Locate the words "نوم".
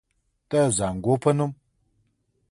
1.37-1.51